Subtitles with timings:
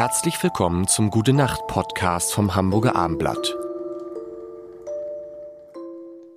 [0.00, 3.54] Herzlich willkommen zum Gute Nacht Podcast vom Hamburger Armblatt.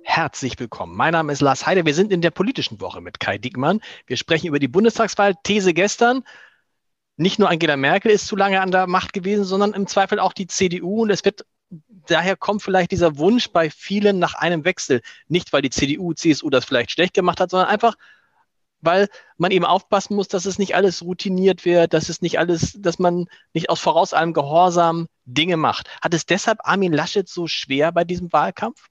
[0.02, 0.94] Herzlich willkommen.
[0.94, 1.86] Mein Name ist Lars Heide.
[1.86, 3.80] Wir sind in der politischen Woche mit Kai Diekmann.
[4.06, 5.32] Wir sprechen über die Bundestagswahl.
[5.44, 6.24] These gestern.
[7.16, 10.34] Nicht nur Angela Merkel ist zu lange an der Macht gewesen, sondern im Zweifel auch
[10.34, 11.04] die CDU.
[11.04, 11.46] Und es wird
[12.06, 15.00] daher kommt vielleicht dieser Wunsch bei vielen nach einem Wechsel.
[15.26, 17.94] Nicht, weil die CDU, CSU das vielleicht schlecht gemacht hat, sondern einfach,
[18.84, 22.72] weil man eben aufpassen muss, dass es nicht alles routiniert wird, dass es nicht alles,
[22.78, 25.88] dass man nicht aus voraus allem Gehorsam Dinge macht.
[26.02, 28.86] Hat es deshalb Armin Laschet so schwer bei diesem Wahlkampf?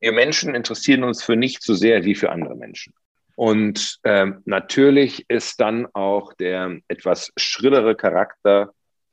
[0.00, 2.94] Wir Menschen interessieren uns für nicht so sehr wie für andere Menschen.
[3.34, 8.72] Und ähm, natürlich ist dann auch der etwas schrillere Charakter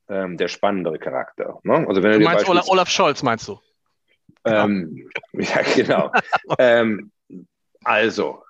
[0.09, 1.59] ähm, der spannendere Charakter.
[1.63, 1.85] Ne?
[1.87, 3.59] Also wenn du, meinst Olaf, Olaf Scholz, meinst du?
[4.45, 6.11] Ähm, ja, genau.
[6.57, 7.11] ähm,
[7.83, 8.43] also,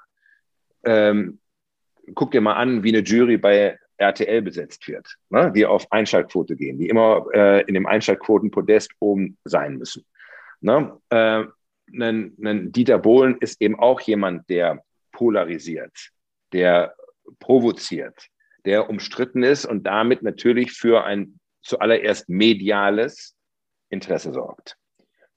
[0.83, 1.39] ähm,
[2.15, 5.51] guck dir mal an, wie eine Jury bei RTL besetzt wird, ne?
[5.51, 10.05] die auf Einschaltquote gehen, die immer äh, in dem Einschaltquotenpodest oben sein müssen.
[10.61, 10.99] Ne?
[11.09, 11.45] Äh,
[11.93, 16.09] ein, ein Dieter Bohlen ist eben auch jemand, der polarisiert,
[16.53, 16.95] der
[17.39, 18.27] provoziert,
[18.65, 23.35] der umstritten ist und damit natürlich für ein zuallererst mediales
[23.89, 24.77] Interesse sorgt.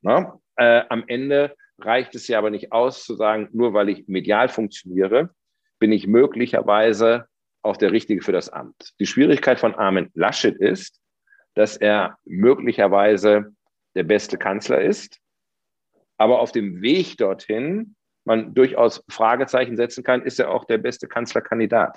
[0.01, 0.41] Na?
[0.57, 4.49] Äh, am Ende reicht es ja aber nicht aus zu sagen, nur weil ich medial
[4.49, 5.31] funktioniere,
[5.79, 7.29] bin ich möglicherweise
[7.63, 8.95] auch der Richtige für das Amt.
[9.01, 11.01] Die Schwierigkeit von Armin Laschet ist,
[11.55, 13.55] dass er möglicherweise
[13.95, 15.21] der beste Kanzler ist,
[16.17, 21.07] aber auf dem Weg dorthin man durchaus Fragezeichen setzen kann, ist er auch der beste
[21.07, 21.97] Kanzlerkandidat.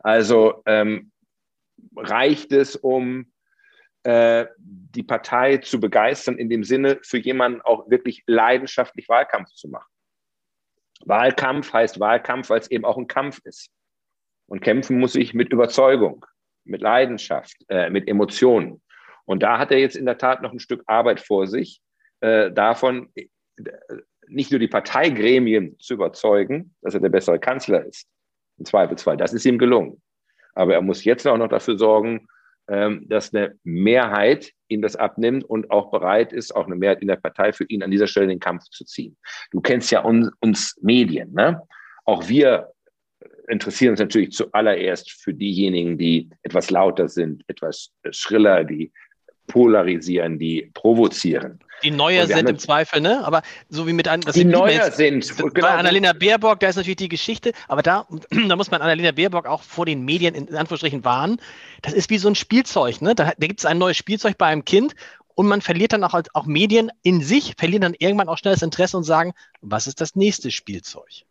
[0.00, 1.10] Also ähm,
[1.96, 3.32] reicht es, um
[4.04, 9.68] äh, die Partei zu begeistern, in dem Sinne, für jemanden auch wirklich leidenschaftlich Wahlkampf zu
[9.68, 9.90] machen.
[11.04, 13.70] Wahlkampf heißt Wahlkampf, weil es eben auch ein Kampf ist.
[14.46, 16.24] Und kämpfen muss ich mit Überzeugung,
[16.64, 18.82] mit Leidenschaft, äh, mit Emotionen.
[19.24, 21.80] Und da hat er jetzt in der Tat noch ein Stück Arbeit vor sich,
[22.20, 23.26] äh, davon äh,
[24.26, 28.06] nicht nur die Parteigremien zu überzeugen, dass er der bessere Kanzler ist,
[28.58, 29.16] im Zweifelsfall.
[29.16, 30.02] Das ist ihm gelungen.
[30.54, 32.26] Aber er muss jetzt auch noch dafür sorgen,
[32.68, 37.08] ähm, dass eine Mehrheit ihm das abnimmt und auch bereit ist, auch eine Mehrheit in
[37.08, 39.16] der Partei für ihn an dieser Stelle den Kampf zu ziehen.
[39.50, 41.32] Du kennst ja uns, uns Medien.
[41.32, 41.60] Ne?
[42.04, 42.72] Auch wir
[43.48, 48.92] interessieren uns natürlich zuallererst für diejenigen, die etwas lauter sind, etwas schriller, die
[49.48, 51.58] polarisieren, die provozieren.
[51.82, 53.24] Die neuer sind im Zweifel, ne?
[53.24, 54.22] Aber so wie mit einem.
[54.32, 55.36] Die neuer sind.
[55.36, 55.68] Bei genau.
[55.68, 58.06] Annalena Baerbock, da ist natürlich die Geschichte, aber da,
[58.48, 61.40] da muss man Annalena Baerbock auch vor den Medien in Anführungsstrichen warnen.
[61.82, 63.14] Das ist wie so ein Spielzeug, ne?
[63.14, 64.94] Da, da gibt es ein neues Spielzeug bei einem Kind
[65.34, 68.62] und man verliert dann auch, auch Medien in sich, verlieren dann irgendwann auch schnell das
[68.62, 71.27] Interesse und sagen, was ist das nächste Spielzeug?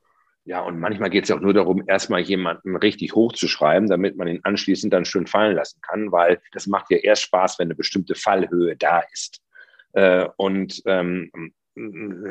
[0.47, 4.29] Ja, und manchmal geht es ja auch nur darum, erstmal jemanden richtig hochzuschreiben, damit man
[4.29, 7.75] ihn anschließend dann schön fallen lassen kann, weil das macht ja erst Spaß, wenn eine
[7.75, 9.41] bestimmte Fallhöhe da ist.
[9.91, 11.29] Äh, und ähm,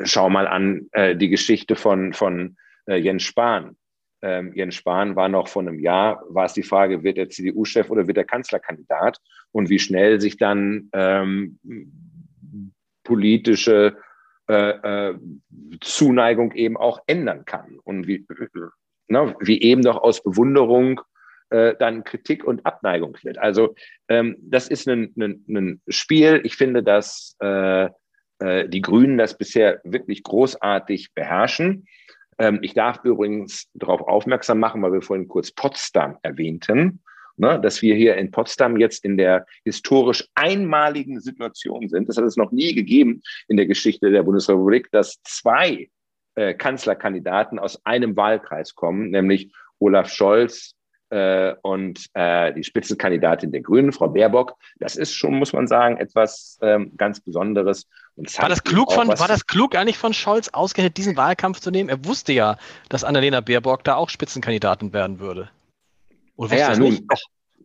[0.03, 2.57] schau mal an äh, die Geschichte von, von
[2.87, 3.77] äh, Jens Spahn.
[4.23, 7.87] Ähm, Jens Spahn war noch vor einem Jahr, war es die Frage, wird er CDU-Chef
[7.91, 9.19] oder wird er Kanzlerkandidat?
[9.51, 11.59] Und wie schnell sich dann ähm,
[13.03, 13.95] politische
[14.47, 15.15] äh, äh,
[15.81, 17.79] Zuneigung eben auch ändern kann.
[17.83, 18.25] Und wie,
[19.07, 21.01] ne, wie eben doch aus Bewunderung
[21.49, 23.37] äh, dann Kritik und Abneigung wird.
[23.37, 23.75] Also
[24.07, 26.41] ähm, das ist ein, ein, ein, Spiel.
[26.43, 27.89] Ich finde, dass äh,
[28.39, 31.87] äh, die Grünen das bisher wirklich großartig beherrschen.
[32.37, 37.01] Ähm, ich darf übrigens darauf aufmerksam machen, weil wir vorhin kurz Potsdam erwähnten
[37.37, 42.09] ne, dass wir hier in Potsdam jetzt in der historisch einmaligen Situation sind.
[42.09, 45.89] Das hat es noch nie gegeben in der Geschichte der Bundesrepublik, dass zwei
[46.35, 50.73] äh, Kanzlerkandidaten aus einem Wahlkreis kommen, nämlich Olaf Scholz
[51.09, 54.55] äh, und äh, die Spitzenkandidatin der Grünen, Frau Baerbock.
[54.79, 57.87] Das ist schon, muss man sagen, etwas ähm, ganz Besonderes.
[58.15, 61.89] war das klug von, war das klug eigentlich von Scholz, ausgerechnet diesen Wahlkampf zu nehmen?
[61.89, 62.57] Er wusste ja,
[62.89, 65.49] dass Annalena Baerbock da auch Spitzenkandidatin werden würde.
[66.37, 67.05] Oder ja, nun,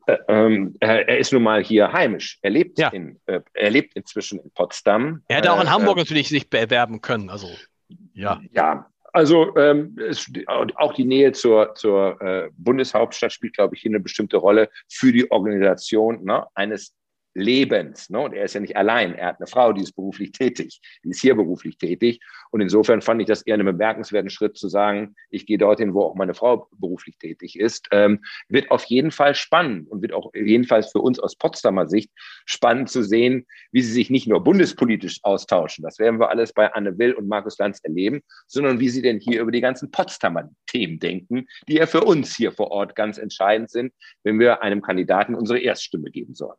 [0.07, 2.39] äh, ähm, er ist nun mal hier heimisch.
[2.43, 2.89] Er lebt, ja.
[2.89, 5.23] in, äh, er lebt inzwischen in Potsdam.
[5.29, 7.31] Er hätte auch in äh, Hamburg natürlich sich bewerben können.
[7.31, 7.49] Also,
[8.15, 8.41] ja.
[8.53, 13.91] Ja, also ähm, es, auch die Nähe zur, zur äh, Bundeshauptstadt spielt, glaube ich, hier
[13.91, 16.95] eine bestimmte Rolle für die Organisation ne, eines
[17.35, 18.11] Lebens.
[18.11, 18.21] Ne?
[18.21, 19.15] Und er ist ja nicht allein.
[19.15, 20.81] Er hat eine Frau, die ist beruflich tätig.
[21.05, 22.21] Die ist hier beruflich tätig.
[22.51, 26.03] Und insofern fand ich das eher einen bemerkenswerten Schritt zu sagen, ich gehe dorthin, wo
[26.03, 27.89] auch meine Frau beruflich tätig ist.
[27.91, 32.11] Ähm, wird auf jeden Fall spannend und wird auch jedenfalls für uns aus Potsdamer Sicht
[32.45, 35.83] spannend zu sehen, wie sie sich nicht nur bundespolitisch austauschen.
[35.83, 39.19] Das werden wir alles bei Anne Will und Markus Lanz erleben, sondern wie sie denn
[39.19, 43.19] hier über die ganzen Potsdamer Themen denken, die ja für uns hier vor Ort ganz
[43.19, 43.93] entscheidend sind,
[44.23, 46.59] wenn wir einem Kandidaten unsere Erststimme geben sollen.